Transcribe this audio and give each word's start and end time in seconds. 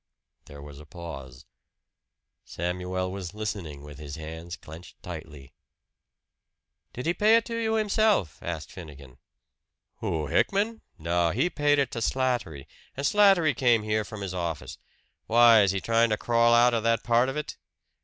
There 0.45 0.63
was 0.63 0.79
a 0.79 0.85
pause. 0.87 1.45
Samuel 2.43 3.11
was 3.11 3.35
listening 3.35 3.83
with 3.83 3.99
his 3.99 4.15
hands 4.15 4.55
clenched 4.55 4.95
tightly. 5.03 5.53
"Did 6.91 7.05
he 7.05 7.13
pay 7.13 7.35
it 7.35 7.45
to 7.45 7.55
you 7.55 7.75
himself?" 7.75 8.39
asked 8.41 8.71
Finnegan. 8.71 9.19
"Who, 9.97 10.25
Hickman? 10.25 10.81
No, 10.97 11.29
he 11.29 11.51
paid 11.51 11.77
it 11.77 11.91
to 11.91 11.99
Slattery, 12.01 12.65
and 12.97 13.05
Slattery 13.05 13.53
came 13.55 13.83
here 13.83 14.03
from 14.03 14.21
his 14.21 14.33
office. 14.33 14.79
Why, 15.27 15.61
is 15.61 15.69
he 15.69 15.79
trying 15.79 16.09
to 16.09 16.17
crawl 16.17 16.51
out 16.55 16.73
of 16.73 16.81
that 16.81 17.03
part 17.03 17.29
of 17.29 17.37
it?" 17.37 17.57